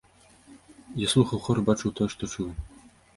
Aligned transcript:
Я 1.01 1.07
слухаў 1.13 1.41
хор 1.47 1.61
і 1.63 1.65
бачыў 1.67 1.93
тое, 1.99 2.07
што 2.15 2.31
чую. 2.33 2.47